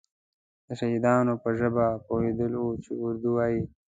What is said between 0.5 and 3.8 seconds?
د شهادیانو په ژبه پوهېدلی وو چې اردو وایي.